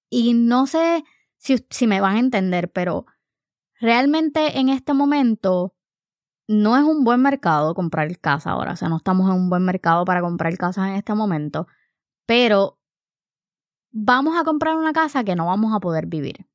Y 0.09 0.35
no 0.35 0.69
sé 0.69 1.03
si, 1.39 1.67
si 1.71 1.89
me 1.89 2.01
van 2.01 2.15
a 2.15 2.21
entender, 2.21 2.71
pero 2.71 3.05
realmente 3.81 4.61
en 4.61 4.69
este 4.69 4.95
momento 4.95 5.75
no 6.47 6.77
es 6.77 6.85
un 6.85 7.03
buen 7.03 7.21
mercado 7.21 7.75
comprar 7.75 8.17
casa 8.21 8.53
ahora. 8.53 8.75
O 8.75 8.77
sea, 8.77 8.89
no 8.89 8.99
estamos 8.99 9.29
en 9.29 9.35
un 9.35 9.51
buen 9.51 9.65
mercado 9.65 10.05
para 10.05 10.21
comprar 10.21 10.57
casas 10.57 10.87
en 10.87 10.95
este 10.95 11.15
momento. 11.15 11.67
Pero 12.31 12.79
vamos 13.91 14.39
a 14.39 14.45
comprar 14.45 14.77
una 14.77 14.93
casa 14.93 15.25
que 15.25 15.35
no 15.35 15.47
vamos 15.47 15.75
a 15.75 15.81
poder 15.81 16.07
vivir. 16.07 16.47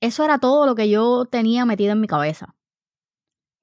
Eso 0.00 0.22
era 0.22 0.38
todo 0.38 0.66
lo 0.66 0.76
que 0.76 0.88
yo 0.88 1.24
tenía 1.24 1.64
metido 1.64 1.90
en 1.90 2.00
mi 2.00 2.06
cabeza. 2.06 2.54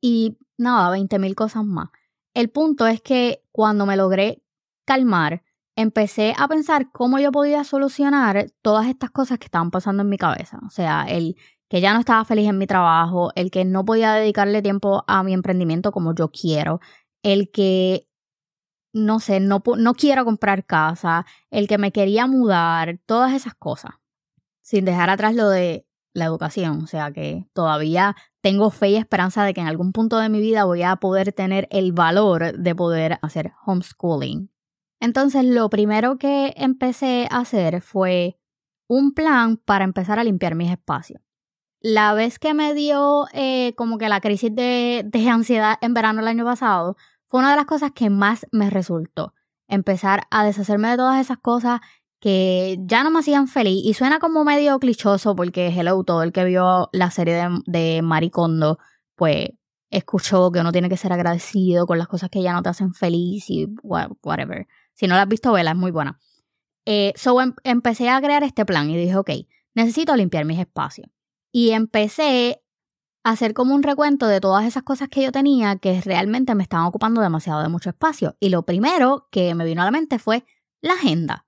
Y 0.02 0.38
nada, 0.58 0.90
20 0.90 1.20
mil 1.20 1.36
cosas 1.36 1.64
más. 1.64 1.88
El 2.34 2.50
punto 2.50 2.86
es 2.86 3.02
que 3.02 3.46
cuando 3.54 3.86
me 3.86 3.96
logré 3.96 4.44
calmar, 4.84 5.42
empecé 5.78 6.34
a 6.38 6.50
pensar 6.50 6.92
cómo 6.92 7.18
yo 7.18 7.32
podía 7.32 7.64
solucionar 7.64 8.48
todas 8.62 8.88
estas 8.88 9.12
cosas 9.12 9.40
que 9.40 9.46
estaban 9.46 9.72
pasando 9.72 10.04
en 10.04 10.10
mi 10.10 10.18
cabeza. 10.18 10.60
O 10.68 10.70
sea, 10.70 11.06
el 11.08 11.38
que 11.70 11.80
ya 11.80 11.94
no 11.94 12.02
estaba 12.02 12.26
feliz 12.26 12.50
en 12.50 12.58
mi 12.58 12.68
trabajo, 12.68 13.32
el 13.36 13.52
que 13.52 13.64
no 13.64 13.86
podía 13.86 14.12
dedicarle 14.16 14.62
tiempo 14.62 15.06
a 15.08 15.24
mi 15.24 15.32
emprendimiento 15.32 15.94
como 15.94 16.14
yo 16.14 16.28
quiero, 16.28 16.82
el 17.22 17.52
que, 17.52 18.10
no 18.94 19.20
sé, 19.20 19.40
no, 19.40 19.62
no 19.78 19.94
quiero 19.94 20.24
comprar 20.26 20.66
casa, 20.66 21.26
el 21.52 21.68
que 21.68 21.78
me 21.78 21.92
quería 21.92 22.28
mudar, 22.28 23.00
todas 23.06 23.34
esas 23.34 23.56
cosas. 23.56 23.94
Sin 24.62 24.86
dejar 24.86 25.10
atrás 25.10 25.36
lo 25.36 25.50
de 25.50 25.86
la 26.14 26.26
educación, 26.26 26.84
o 26.84 26.88
sea 26.88 27.12
que 27.12 27.48
todavía 27.54 28.16
tengo 28.42 28.70
fe 28.70 28.90
y 28.90 28.96
esperanza 28.96 29.44
de 29.44 29.54
que 29.54 29.62
en 29.62 29.68
algún 29.68 29.92
punto 29.92 30.20
de 30.20 30.30
mi 30.30 30.40
vida 30.40 30.64
voy 30.64 30.84
a 30.84 30.96
poder 30.98 31.34
tener 31.34 31.68
el 31.72 31.92
valor 31.92 32.58
de 32.58 32.76
poder 32.76 33.18
hacer 33.22 33.54
homeschooling 33.66 34.54
entonces, 35.04 35.44
lo 35.44 35.70
primero 35.70 36.18
que 36.18 36.54
empecé 36.56 37.28
a 37.30 37.40
hacer 37.40 37.82
fue 37.82 38.40
un 38.88 39.14
plan 39.14 39.58
para 39.58 39.84
empezar 39.84 40.18
a 40.18 40.24
limpiar 40.24 40.56
mis 40.56 40.72
espacios. 40.72 41.22
La 41.82 42.14
vez 42.14 42.40
que 42.40 42.54
me 42.54 42.74
dio 42.74 43.26
eh, 43.34 43.74
como 43.76 43.98
que 43.98 44.08
la 44.08 44.22
crisis 44.22 44.56
de, 44.56 45.04
de 45.06 45.28
ansiedad 45.28 45.76
en 45.82 45.94
verano 45.94 46.22
el 46.22 46.30
año 46.30 46.46
pasado, 46.46 46.96
fue 47.34 47.40
una 47.40 47.50
de 47.50 47.56
las 47.56 47.66
cosas 47.66 47.92
que 47.94 48.12
más 48.12 48.46
me 48.52 48.70
resultó. 48.70 49.34
Empezar 49.68 50.28
a 50.30 50.46
deshacerme 50.46 50.90
de 50.90 50.98
todas 50.98 51.20
esas 51.20 51.40
cosas 51.40 51.82
que 52.20 52.78
ya 52.82 53.04
no 53.04 53.10
me 53.10 53.22
hacían 53.22 53.48
feliz. 53.48 53.84
Y 53.84 53.96
suena 53.96 54.20
como 54.20 54.46
medio 54.46 54.78
clichoso 54.78 55.36
porque 55.36 55.70
hello, 55.70 56.04
todo 56.04 56.22
el 56.22 56.32
que 56.32 56.46
vio 56.46 56.90
la 56.94 57.10
serie 57.10 57.50
de, 57.66 58.02
Maricondo, 58.04 58.78
pues 59.16 59.50
escuchó 59.90 60.52
que 60.52 60.60
uno 60.60 60.72
tiene 60.72 60.90
que 60.90 60.96
ser 60.96 61.12
agradecido 61.12 61.88
con 61.88 61.98
las 61.98 62.08
cosas 62.08 62.30
que 62.30 62.44
ya 62.44 62.54
no 62.54 62.62
te 62.62 62.70
hacen 62.70 62.94
feliz 62.94 63.50
y 63.50 63.68
whatever. 63.82 64.68
Si 64.94 65.08
no 65.08 65.16
la 65.16 65.24
has 65.24 65.28
visto, 65.28 65.52
vela, 65.54 65.72
es 65.72 65.78
muy 65.78 65.90
buena. 65.90 66.20
Eh, 66.86 67.14
so 67.16 67.42
em, 67.42 67.56
empecé 67.64 68.12
a 68.12 68.22
crear 68.22 68.44
este 68.44 68.64
plan 68.64 68.92
y 68.92 68.96
dije, 68.96 69.16
ok, 69.16 69.32
necesito 69.74 70.16
limpiar 70.16 70.46
mis 70.46 70.60
espacios. 70.60 71.10
Y 71.52 71.72
empecé 71.72 72.63
hacer 73.24 73.54
como 73.54 73.74
un 73.74 73.84
recuento 73.84 74.28
de 74.28 74.42
todas 74.42 74.66
esas 74.66 74.84
cosas 74.84 75.10
que 75.10 75.24
yo 75.24 75.32
tenía 75.32 75.78
que 75.78 76.02
realmente 76.02 76.56
me 76.56 76.64
estaban 76.64 76.86
ocupando 76.86 77.22
demasiado 77.22 77.62
de 77.62 77.70
mucho 77.70 77.90
espacio. 77.90 78.36
Y 78.40 78.50
lo 78.50 78.64
primero 78.64 79.28
que 79.32 79.56
me 79.56 79.66
vino 79.66 79.82
a 79.82 79.86
la 79.86 79.92
mente 79.92 80.20
fue 80.20 80.46
la 80.82 80.94
agenda. 80.94 81.46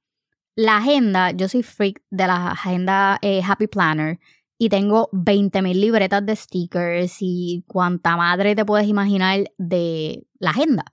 La 0.56 0.78
agenda, 0.78 1.32
yo 1.32 1.50
soy 1.50 1.64
freak 1.64 2.02
de 2.10 2.28
la 2.28 2.52
agenda 2.52 3.20
eh, 3.22 3.42
Happy 3.46 3.68
Planner 3.68 4.20
y 4.58 4.70
tengo 4.70 5.10
20.000 5.12 5.74
libretas 5.76 6.26
de 6.26 6.36
stickers 6.36 7.18
y 7.20 7.66
cuanta 7.68 8.16
madre 8.16 8.56
te 8.56 8.64
puedes 8.64 8.88
imaginar 8.88 9.52
de 9.58 10.26
la 10.40 10.52
agenda. 10.52 10.86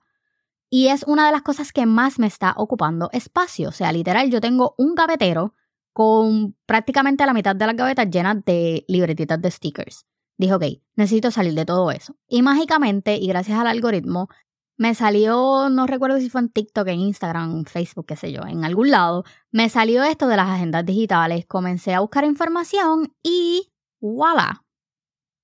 Y 0.69 0.87
es 0.87 1.03
una 1.03 1.27
de 1.27 1.31
las 1.31 1.43
cosas 1.43 1.71
que 1.71 1.85
más 1.85 2.19
me 2.19 2.27
está 2.27 2.55
ocupando 2.57 3.09
espacio. 3.13 3.69
O 3.69 3.71
sea, 3.71 3.91
literal, 3.93 4.29
yo 4.29 4.41
tengo 4.41 4.75
un 4.77 4.95
gavetero 4.95 5.53
con 5.93 6.57
prácticamente 6.65 7.25
la 7.25 7.33
mitad 7.33 7.55
de 7.55 7.67
las 7.67 7.75
gavetas 7.75 8.09
llenas 8.09 8.43
de 8.43 8.83
libretitas 8.87 9.41
de 9.41 9.51
stickers. 9.51 10.05
Dije, 10.37 10.53
ok, 10.53 10.63
necesito 10.95 11.31
salir 11.31 11.53
de 11.53 11.65
todo 11.65 11.91
eso. 11.91 12.15
Y 12.27 12.41
mágicamente, 12.41 13.17
y 13.17 13.27
gracias 13.27 13.59
al 13.59 13.67
algoritmo, 13.67 14.29
me 14.77 14.95
salió, 14.95 15.69
no 15.69 15.85
recuerdo 15.85 16.19
si 16.19 16.29
fue 16.29 16.41
en 16.41 16.49
TikTok, 16.49 16.87
en 16.87 16.99
Instagram, 16.99 17.65
Facebook, 17.65 18.07
qué 18.07 18.15
sé 18.15 18.31
yo, 18.31 18.41
en 18.41 18.65
algún 18.65 18.89
lado, 18.89 19.23
me 19.51 19.69
salió 19.69 20.03
esto 20.03 20.27
de 20.27 20.35
las 20.35 20.49
agendas 20.49 20.85
digitales. 20.85 21.45
Comencé 21.45 21.93
a 21.93 21.99
buscar 21.99 22.25
información 22.25 23.13
y 23.21 23.71
voilà. 24.01 24.63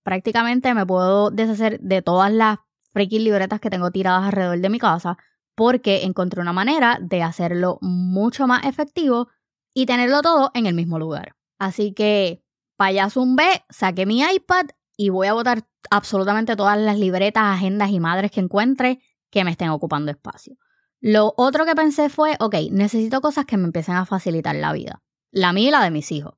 Prácticamente 0.03 0.73
me 0.73 0.85
puedo 0.85 1.29
deshacer 1.29 1.79
de 1.79 2.01
todas 2.01 2.31
las 2.31 2.57
freaking 2.91 3.23
libretas 3.23 3.59
que 3.59 3.69
tengo 3.69 3.91
tiradas 3.91 4.25
alrededor 4.25 4.59
de 4.59 4.69
mi 4.69 4.79
casa 4.79 5.17
porque 5.55 6.05
encontré 6.05 6.41
una 6.41 6.53
manera 6.53 6.97
de 7.01 7.21
hacerlo 7.21 7.77
mucho 7.81 8.47
más 8.47 8.65
efectivo 8.65 9.27
y 9.73 9.85
tenerlo 9.85 10.21
todo 10.21 10.51
en 10.53 10.65
el 10.65 10.73
mismo 10.73 10.97
lugar. 10.97 11.35
Así 11.59 11.93
que 11.93 12.41
payaso 12.77 13.21
un 13.21 13.35
B, 13.35 13.43
saqué 13.69 14.05
mi 14.05 14.21
iPad 14.21 14.67
y 14.99 15.07
voy 15.07 15.27
a 15.27 15.33
botar 15.33 15.65
absolutamente 15.89 16.57
todas 16.57 16.77
las 16.77 16.99
libretas, 16.99 17.41
agendas 17.45 17.89
y 17.89 18.01
madres 18.01 18.31
que 18.31 18.41
encuentre 18.41 18.99
que 19.31 19.45
me 19.45 19.51
estén 19.51 19.69
ocupando 19.69 20.11
espacio. 20.11 20.57
Lo 20.99 21.33
otro 21.37 21.65
que 21.65 21.73
pensé 21.73 22.09
fue, 22.09 22.35
ok, 22.41 22.55
necesito 22.69 23.21
cosas 23.21 23.45
que 23.45 23.55
me 23.55 23.63
empiecen 23.63 23.95
a 23.95 24.05
facilitar 24.05 24.57
la 24.57 24.73
vida. 24.73 25.01
La 25.31 25.53
mía 25.53 25.69
y 25.69 25.71
la 25.71 25.83
de 25.85 25.91
mis 25.91 26.11
hijos. 26.11 26.33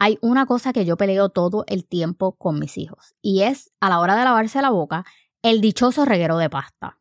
Hay 0.00 0.18
una 0.22 0.44
cosa 0.44 0.72
que 0.72 0.84
yo 0.84 0.96
peleo 0.96 1.28
todo 1.28 1.62
el 1.68 1.86
tiempo 1.86 2.36
con 2.36 2.58
mis 2.58 2.78
hijos 2.78 3.14
y 3.22 3.42
es 3.42 3.70
a 3.78 3.88
la 3.88 4.00
hora 4.00 4.16
de 4.16 4.24
lavarse 4.24 4.60
la 4.60 4.70
boca 4.70 5.04
el 5.42 5.60
dichoso 5.60 6.04
reguero 6.04 6.36
de 6.36 6.50
pasta. 6.50 6.98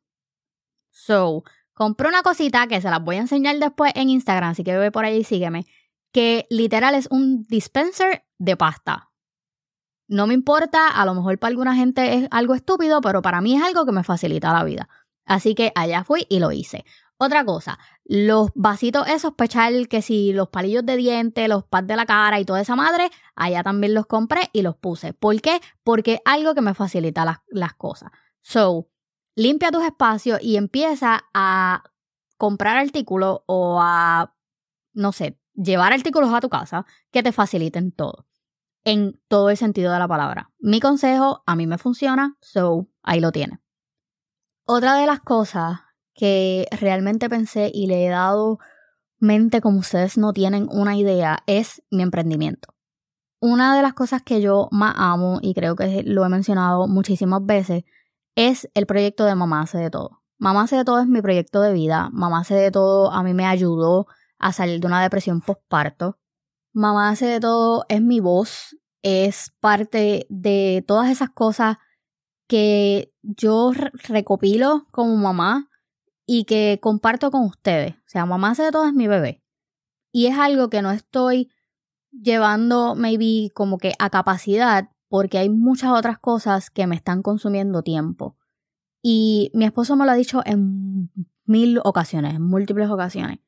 So, 0.91 1.43
compré 1.73 2.07
una 2.07 2.21
cosita 2.21 2.67
que 2.67 2.81
se 2.81 2.91
las 2.91 3.03
voy 3.03 3.15
a 3.15 3.21
enseñar 3.21 3.57
después 3.57 3.91
en 3.95 4.09
Instagram, 4.09 4.51
así 4.51 4.63
que 4.63 4.77
ve 4.77 4.91
por 4.91 5.05
ahí 5.05 5.17
y 5.17 5.23
sígueme, 5.23 5.65
que 6.11 6.45
literal 6.51 6.93
es 6.93 7.07
un 7.09 7.45
dispenser 7.45 8.27
de 8.37 8.55
pasta. 8.55 9.09
No 10.07 10.27
me 10.27 10.33
importa, 10.33 10.89
a 10.89 11.05
lo 11.05 11.13
mejor 11.13 11.39
para 11.39 11.49
alguna 11.49 11.75
gente 11.75 12.15
es 12.15 12.27
algo 12.31 12.55
estúpido, 12.55 13.01
pero 13.01 13.21
para 13.21 13.41
mí 13.41 13.55
es 13.55 13.63
algo 13.63 13.85
que 13.85 13.91
me 13.91 14.03
facilita 14.03 14.53
la 14.53 14.63
vida. 14.63 14.89
Así 15.25 15.55
que 15.55 15.71
allá 15.75 16.03
fui 16.03 16.25
y 16.29 16.39
lo 16.39 16.51
hice. 16.51 16.85
Otra 17.17 17.45
cosa, 17.45 17.79
los 18.03 18.49
vasitos 18.53 19.07
esos 19.07 19.33
pechar 19.35 19.87
que 19.87 20.01
si 20.01 20.33
los 20.33 20.49
palillos 20.49 20.85
de 20.85 20.97
diente, 20.97 21.47
los 21.47 21.63
pads 21.63 21.87
de 21.87 21.95
la 21.95 22.05
cara 22.05 22.39
y 22.39 22.45
toda 22.45 22.59
esa 22.59 22.75
madre, 22.75 23.09
allá 23.35 23.63
también 23.63 23.93
los 23.93 24.07
compré 24.07 24.49
y 24.51 24.61
los 24.61 24.75
puse. 24.75 25.13
¿Por 25.13 25.39
qué? 25.41 25.61
Porque 25.83 26.15
es 26.15 26.19
algo 26.25 26.53
que 26.53 26.61
me 26.61 26.73
facilita 26.73 27.23
las, 27.23 27.37
las 27.47 27.75
cosas. 27.75 28.11
So, 28.41 28.89
limpia 29.35 29.71
tus 29.71 29.83
espacios 29.83 30.39
y 30.41 30.57
empieza 30.57 31.23
a 31.33 31.83
comprar 32.37 32.77
artículos 32.77 33.41
o 33.45 33.79
a, 33.81 34.35
no 34.93 35.13
sé, 35.13 35.39
llevar 35.53 35.93
artículos 35.93 36.33
a 36.33 36.41
tu 36.41 36.49
casa 36.49 36.85
que 37.11 37.23
te 37.23 37.31
faciliten 37.31 37.91
todo. 37.91 38.25
En 38.83 39.19
todo 39.27 39.49
el 39.49 39.57
sentido 39.57 39.91
de 39.91 39.99
la 39.99 40.07
palabra. 40.07 40.51
Mi 40.59 40.79
consejo 40.79 41.43
a 41.45 41.55
mí 41.55 41.67
me 41.67 41.77
funciona, 41.77 42.37
so 42.41 42.87
ahí 43.01 43.19
lo 43.19 43.31
tiene. 43.31 43.59
Otra 44.65 44.95
de 44.95 45.05
las 45.05 45.21
cosas 45.21 45.81
que 46.13 46.67
realmente 46.79 47.29
pensé 47.29 47.71
y 47.73 47.87
le 47.87 48.05
he 48.05 48.09
dado 48.09 48.59
mente 49.19 49.61
como 49.61 49.79
ustedes 49.79 50.17
no 50.17 50.33
tienen 50.33 50.67
una 50.69 50.95
idea 50.95 51.39
es 51.47 51.81
mi 51.89 52.03
emprendimiento. 52.03 52.73
Una 53.39 53.75
de 53.75 53.81
las 53.81 53.93
cosas 53.93 54.21
que 54.21 54.41
yo 54.41 54.69
más 54.71 54.93
amo 54.97 55.39
y 55.41 55.53
creo 55.53 55.75
que 55.75 56.03
lo 56.03 56.25
he 56.25 56.29
mencionado 56.29 56.87
muchísimas 56.87 57.45
veces 57.45 57.83
es 58.35 58.69
el 58.73 58.85
proyecto 58.85 59.25
de 59.25 59.35
Mamá 59.35 59.61
hace 59.61 59.77
de 59.77 59.89
todo. 59.89 60.21
Mamá 60.37 60.63
hace 60.63 60.77
de 60.77 60.85
todo 60.85 60.99
es 60.99 61.07
mi 61.07 61.21
proyecto 61.21 61.61
de 61.61 61.73
vida. 61.73 62.09
Mamá 62.11 62.39
hace 62.39 62.55
de 62.55 62.71
todo 62.71 63.11
a 63.11 63.23
mí 63.23 63.33
me 63.33 63.45
ayudó 63.45 64.07
a 64.39 64.51
salir 64.53 64.79
de 64.79 64.87
una 64.87 65.01
depresión 65.01 65.41
postparto. 65.41 66.19
Mamá 66.73 67.09
hace 67.09 67.27
de 67.27 67.39
todo 67.39 67.85
es 67.87 68.01
mi 68.01 68.19
voz. 68.19 68.75
Es 69.03 69.51
parte 69.59 70.25
de 70.29 70.83
todas 70.87 71.09
esas 71.11 71.29
cosas 71.29 71.77
que 72.47 73.13
yo 73.21 73.71
recopilo 73.73 74.87
como 74.91 75.15
mamá 75.17 75.69
y 76.25 76.45
que 76.45 76.79
comparto 76.81 77.31
con 77.31 77.43
ustedes. 77.43 77.95
O 77.95 78.07
sea, 78.07 78.25
mamá 78.25 78.51
hace 78.51 78.63
de 78.63 78.71
todo 78.71 78.87
es 78.87 78.93
mi 78.93 79.07
bebé. 79.07 79.43
Y 80.11 80.27
es 80.27 80.37
algo 80.37 80.69
que 80.69 80.81
no 80.81 80.91
estoy 80.91 81.49
llevando, 82.11 82.95
maybe, 82.95 83.49
como 83.53 83.77
que 83.77 83.93
a 83.99 84.09
capacidad, 84.09 84.89
porque 85.09 85.37
hay 85.37 85.49
muchas 85.49 85.91
otras 85.91 86.19
cosas 86.19 86.69
que 86.69 86.87
me 86.87 86.95
están 86.95 87.21
consumiendo 87.21 87.83
tiempo. 87.83 88.37
Y 89.01 89.51
mi 89.53 89.65
esposo 89.65 89.95
me 89.95 90.05
lo 90.05 90.11
ha 90.11 90.15
dicho 90.15 90.41
en 90.45 91.11
mil 91.45 91.79
ocasiones, 91.83 92.35
en 92.35 92.41
múltiples 92.43 92.89
ocasiones. 92.89 93.39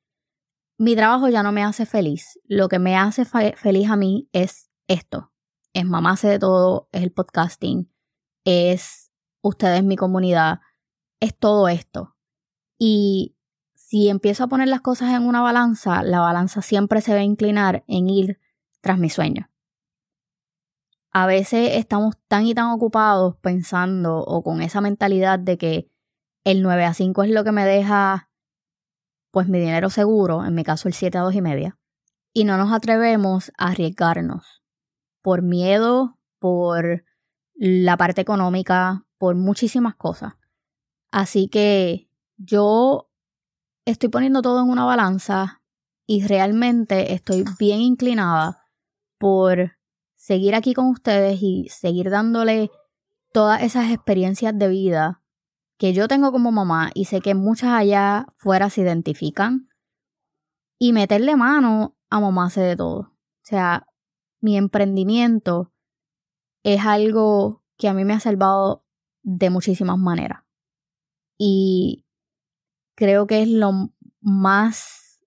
Mi 0.77 0.95
trabajo 0.95 1.29
ya 1.29 1.43
no 1.43 1.51
me 1.51 1.63
hace 1.63 1.85
feliz. 1.85 2.39
Lo 2.43 2.67
que 2.67 2.79
me 2.79 2.97
hace 2.97 3.25
feliz 3.25 3.89
a 3.89 3.95
mí 3.95 4.29
es 4.33 4.69
esto. 4.87 5.31
Es 5.73 5.85
mamá 5.85 6.11
hace 6.11 6.27
de 6.27 6.39
todo, 6.39 6.89
es 6.91 7.03
el 7.03 7.11
podcasting, 7.11 7.91
es 8.45 9.11
ustedes 9.41 9.83
mi 9.83 9.97
comunidad, 9.97 10.59
es 11.19 11.37
todo 11.37 11.67
esto. 11.67 12.15
Y 12.77 13.35
si 13.73 14.09
empiezo 14.09 14.45
a 14.45 14.47
poner 14.47 14.67
las 14.67 14.81
cosas 14.81 15.13
en 15.13 15.23
una 15.23 15.41
balanza, 15.41 16.01
la 16.03 16.21
balanza 16.21 16.61
siempre 16.61 17.01
se 17.01 17.13
va 17.13 17.19
a 17.19 17.23
inclinar 17.23 17.83
en 17.87 18.09
ir 18.09 18.39
tras 18.81 18.97
mi 18.97 19.09
sueño 19.09 19.49
a 21.15 21.27
veces 21.27 21.77
estamos 21.77 22.17
tan 22.27 22.45
y 22.45 22.53
tan 22.53 22.71
ocupados 22.71 23.37
pensando 23.37 24.17
o 24.17 24.43
con 24.43 24.61
esa 24.61 24.81
mentalidad 24.81 25.39
de 25.39 25.57
que 25.57 25.89
el 26.43 26.61
9 26.61 26.83
a 26.83 26.93
5 26.93 27.23
es 27.23 27.29
lo 27.29 27.45
que 27.45 27.53
me 27.53 27.63
deja 27.63 28.29
pues 29.35 29.49
mi 29.49 29.59
dinero 29.59 29.89
seguro, 29.89 30.45
en 30.45 30.55
mi 30.55 30.63
caso 30.63 30.87
el 30.87 30.93
7 30.93 31.17
a 31.17 31.21
2 31.23 31.35
y 31.35 31.41
media, 31.41 31.77
y 32.31 32.45
no 32.45 32.55
nos 32.55 32.71
atrevemos 32.71 33.51
a 33.57 33.71
arriesgarnos 33.71 34.63
por 35.21 35.41
miedo, 35.41 36.17
por 36.39 37.03
la 37.53 37.97
parte 37.97 38.21
económica, 38.21 39.05
por 39.17 39.35
muchísimas 39.35 39.93
cosas. 39.95 40.35
Así 41.11 41.49
que 41.49 42.09
yo 42.37 43.09
estoy 43.83 44.07
poniendo 44.07 44.41
todo 44.41 44.61
en 44.63 44.69
una 44.69 44.85
balanza 44.85 45.61
y 46.07 46.25
realmente 46.25 47.13
estoy 47.13 47.43
bien 47.59 47.81
inclinada 47.81 48.69
por 49.17 49.73
seguir 50.15 50.55
aquí 50.55 50.73
con 50.73 50.85
ustedes 50.85 51.39
y 51.41 51.67
seguir 51.67 52.09
dándole 52.09 52.71
todas 53.33 53.63
esas 53.63 53.91
experiencias 53.91 54.57
de 54.57 54.69
vida 54.69 55.24
que 55.77 55.93
yo 55.93 56.07
tengo 56.07 56.31
como 56.31 56.51
mamá 56.51 56.91
y 56.93 57.05
sé 57.05 57.21
que 57.21 57.35
muchas 57.35 57.69
allá 57.69 58.27
fuera 58.37 58.69
se 58.69 58.81
identifican 58.81 59.69
y 60.79 60.93
meterle 60.93 61.35
mano 61.35 61.95
a 62.09 62.19
mamá 62.19 62.45
hace 62.45 62.61
de 62.61 62.75
todo. 62.75 62.99
O 62.99 63.47
sea, 63.47 63.87
mi 64.39 64.57
emprendimiento 64.57 65.73
es 66.63 66.85
algo 66.85 67.63
que 67.77 67.87
a 67.87 67.93
mí 67.93 68.05
me 68.05 68.13
ha 68.13 68.19
salvado 68.19 68.85
de 69.23 69.49
muchísimas 69.49 69.97
maneras. 69.97 70.43
Y 71.37 72.05
creo 72.95 73.27
que 73.27 73.41
es 73.41 73.49
lo 73.49 73.91
más 74.21 75.19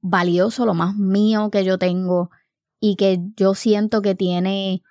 valioso, 0.00 0.64
lo 0.64 0.74
más 0.74 0.94
mío 0.96 1.50
que 1.50 1.64
yo 1.64 1.78
tengo 1.78 2.30
y 2.80 2.96
que 2.96 3.18
yo 3.36 3.54
siento 3.54 4.02
que 4.02 4.14
tiene 4.14 4.82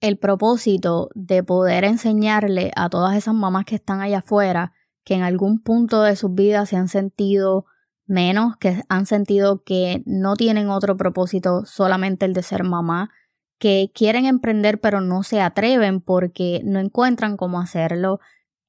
el 0.00 0.18
propósito 0.18 1.08
de 1.14 1.42
poder 1.42 1.84
enseñarle 1.84 2.72
a 2.76 2.88
todas 2.88 3.16
esas 3.16 3.34
mamás 3.34 3.64
que 3.64 3.76
están 3.76 4.00
allá 4.00 4.18
afuera 4.18 4.72
que 5.04 5.14
en 5.14 5.22
algún 5.22 5.60
punto 5.60 6.02
de 6.02 6.16
sus 6.16 6.34
vidas 6.34 6.70
se 6.70 6.76
han 6.76 6.88
sentido 6.88 7.66
menos, 8.06 8.56
que 8.56 8.82
han 8.88 9.06
sentido 9.06 9.62
que 9.62 10.02
no 10.06 10.36
tienen 10.36 10.68
otro 10.68 10.96
propósito 10.96 11.64
solamente 11.64 12.26
el 12.26 12.32
de 12.32 12.42
ser 12.42 12.64
mamá, 12.64 13.10
que 13.58 13.90
quieren 13.94 14.26
emprender 14.26 14.80
pero 14.80 15.00
no 15.00 15.22
se 15.22 15.40
atreven 15.40 16.00
porque 16.00 16.60
no 16.64 16.80
encuentran 16.80 17.36
cómo 17.36 17.60
hacerlo, 17.60 18.20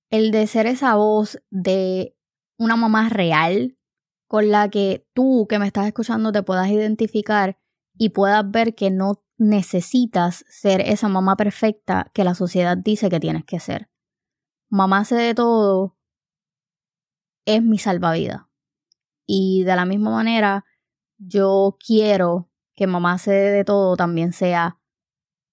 el 0.10 0.32
de 0.32 0.48
ser 0.48 0.68
esa 0.68 0.96
voz 0.96 1.42
de 1.50 2.16
una 2.58 2.76
mamá 2.76 3.10
real 3.10 3.78
con 4.28 4.50
la 4.50 4.70
que 4.70 5.06
tú 5.14 5.48
que 5.50 5.60
me 5.60 5.68
estás 5.68 5.88
escuchando 5.88 6.32
te 6.32 6.44
puedas 6.44 6.70
identificar 6.70 7.58
y 7.98 8.10
puedas 8.10 8.50
ver 8.50 8.76
que 8.76 8.92
no 8.92 9.24
necesitas 9.38 10.46
ser 10.48 10.82
esa 10.82 11.10
mamá 11.10 11.36
perfecta 11.36 12.12
que 12.14 12.24
la 12.24 12.36
sociedad 12.36 12.78
dice 12.78 13.10
que 13.10 13.20
tienes 13.20 13.46
que 13.46 13.60
ser. 13.60 13.90
Mamá 14.70 15.00
hace 15.00 15.16
de 15.16 15.36
todo 15.36 15.98
es 17.46 17.62
mi 17.62 17.78
salvavidas. 17.78 18.44
Y 19.28 19.64
de 19.64 19.76
la 19.76 19.86
misma 19.86 20.12
manera, 20.12 20.66
yo 21.18 21.78
quiero 21.86 22.50
que 22.76 22.88
mamá 22.88 23.14
hace 23.14 23.32
de 23.32 23.64
todo 23.64 23.96
también 23.96 24.34
sea 24.34 24.80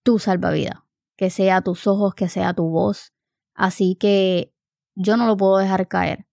tu 0.03 0.19
salvavidas, 0.19 0.81
que 1.17 1.31
sea 1.31 1.63
tus 1.63 1.87
ojos, 1.87 2.15
que 2.15 2.29
sea 2.29 2.55
tu 2.55 2.69
voz. 2.69 3.15
Así 3.55 3.97
que 3.97 4.55
yo 4.95 5.17
no 5.17 5.27
lo 5.27 5.37
puedo 5.37 5.59
dejar 5.59 5.89
caer. 5.89 6.27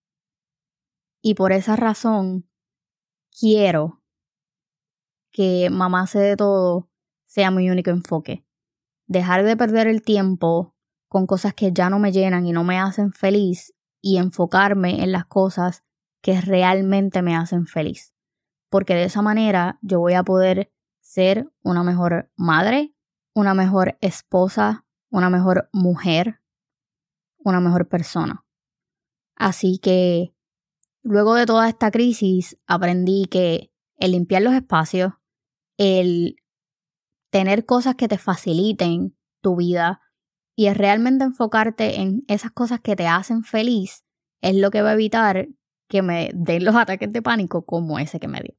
Y 1.22 1.34
por 1.34 1.52
esa 1.52 1.76
razón, 1.76 2.48
quiero 3.38 3.99
que 5.30 5.68
mamá 5.70 6.02
hace 6.02 6.18
de 6.18 6.36
todo 6.36 6.88
sea 7.26 7.50
mi 7.50 7.70
único 7.70 7.90
enfoque. 7.90 8.44
Dejar 9.06 9.44
de 9.44 9.56
perder 9.56 9.86
el 9.86 10.02
tiempo 10.02 10.74
con 11.08 11.26
cosas 11.26 11.54
que 11.54 11.72
ya 11.72 11.90
no 11.90 11.98
me 11.98 12.12
llenan 12.12 12.46
y 12.46 12.52
no 12.52 12.64
me 12.64 12.78
hacen 12.78 13.12
feliz 13.12 13.74
y 14.00 14.16
enfocarme 14.16 15.02
en 15.02 15.12
las 15.12 15.26
cosas 15.26 15.84
que 16.22 16.40
realmente 16.40 17.22
me 17.22 17.36
hacen 17.36 17.66
feliz. 17.66 18.14
Porque 18.68 18.94
de 18.94 19.04
esa 19.04 19.22
manera 19.22 19.78
yo 19.82 20.00
voy 20.00 20.14
a 20.14 20.22
poder 20.22 20.72
ser 21.00 21.50
una 21.62 21.82
mejor 21.82 22.30
madre, 22.36 22.94
una 23.34 23.54
mejor 23.54 23.98
esposa, 24.00 24.86
una 25.10 25.30
mejor 25.30 25.68
mujer, 25.72 26.40
una 27.38 27.60
mejor 27.60 27.88
persona. 27.88 28.44
Así 29.34 29.78
que 29.78 30.34
luego 31.02 31.34
de 31.34 31.46
toda 31.46 31.68
esta 31.68 31.90
crisis 31.90 32.58
aprendí 32.66 33.26
que 33.26 33.72
el 33.96 34.12
limpiar 34.12 34.42
los 34.42 34.54
espacios, 34.54 35.14
el 35.80 36.36
tener 37.30 37.64
cosas 37.64 37.94
que 37.94 38.06
te 38.06 38.18
faciliten 38.18 39.16
tu 39.40 39.56
vida 39.56 40.02
y 40.54 40.66
es 40.66 40.76
realmente 40.76 41.24
enfocarte 41.24 42.02
en 42.02 42.20
esas 42.28 42.50
cosas 42.52 42.80
que 42.80 42.96
te 42.96 43.06
hacen 43.06 43.44
feliz, 43.44 44.04
es 44.42 44.56
lo 44.56 44.70
que 44.70 44.82
va 44.82 44.90
a 44.90 44.92
evitar 44.92 45.48
que 45.88 46.02
me 46.02 46.30
den 46.34 46.66
los 46.66 46.76
ataques 46.76 47.10
de 47.10 47.22
pánico 47.22 47.64
como 47.64 47.98
ese 47.98 48.20
que 48.20 48.28
me 48.28 48.40
dio. 48.40 48.54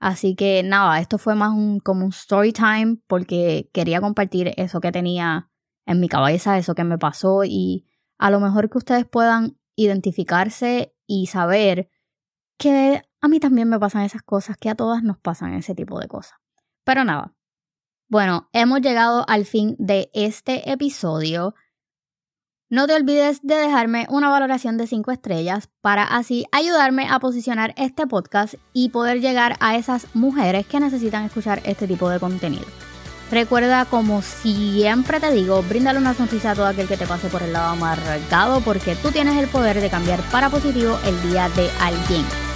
Así 0.00 0.34
que 0.34 0.62
nada, 0.62 0.98
esto 0.98 1.18
fue 1.18 1.34
más 1.34 1.52
un, 1.52 1.78
como 1.78 2.06
un 2.06 2.10
story 2.10 2.54
time 2.54 2.96
porque 3.06 3.68
quería 3.74 4.00
compartir 4.00 4.54
eso 4.56 4.80
que 4.80 4.92
tenía 4.92 5.50
en 5.84 6.00
mi 6.00 6.08
cabeza, 6.08 6.56
eso 6.56 6.74
que 6.74 6.84
me 6.84 6.96
pasó 6.96 7.44
y 7.44 7.86
a 8.18 8.30
lo 8.30 8.40
mejor 8.40 8.70
que 8.70 8.78
ustedes 8.78 9.04
puedan 9.04 9.58
identificarse 9.76 10.96
y 11.06 11.26
saber 11.26 11.90
que 12.58 13.02
a 13.20 13.28
mí 13.28 13.40
también 13.40 13.68
me 13.68 13.78
pasan 13.78 14.02
esas 14.02 14.22
cosas, 14.22 14.56
que 14.56 14.70
a 14.70 14.74
todas 14.74 15.02
nos 15.02 15.18
pasan 15.18 15.54
ese 15.54 15.74
tipo 15.74 16.00
de 16.00 16.08
cosas. 16.08 16.38
Pero 16.84 17.04
nada. 17.04 17.34
Bueno, 18.08 18.48
hemos 18.52 18.80
llegado 18.80 19.24
al 19.28 19.44
fin 19.44 19.76
de 19.78 20.10
este 20.14 20.72
episodio. 20.72 21.54
No 22.68 22.86
te 22.86 22.94
olvides 22.94 23.40
de 23.42 23.56
dejarme 23.56 24.06
una 24.10 24.28
valoración 24.28 24.76
de 24.76 24.86
5 24.86 25.12
estrellas 25.12 25.68
para 25.80 26.04
así 26.04 26.44
ayudarme 26.52 27.08
a 27.08 27.20
posicionar 27.20 27.74
este 27.76 28.06
podcast 28.06 28.54
y 28.72 28.88
poder 28.88 29.20
llegar 29.20 29.56
a 29.60 29.76
esas 29.76 30.06
mujeres 30.14 30.66
que 30.66 30.80
necesitan 30.80 31.24
escuchar 31.24 31.60
este 31.64 31.86
tipo 31.86 32.08
de 32.08 32.20
contenido. 32.20 32.64
Recuerda, 33.30 33.84
como 33.84 34.22
siempre 34.22 35.20
te 35.20 35.30
digo, 35.30 35.62
bríndale 35.62 36.00
una 36.00 36.14
sonrisa 36.14 36.50
a 36.50 36.54
todo 36.56 36.66
aquel 36.66 36.88
que 36.88 36.96
te 36.96 37.06
pase 37.06 37.28
por 37.28 37.42
el 37.42 37.52
lado 37.52 37.68
amargado 37.70 38.60
porque 38.60 38.96
tú 38.96 39.12
tienes 39.12 39.36
el 39.38 39.48
poder 39.48 39.80
de 39.80 39.88
cambiar 39.88 40.20
para 40.32 40.50
positivo 40.50 40.98
el 41.04 41.30
día 41.30 41.48
de 41.50 41.70
alguien. 41.80 42.24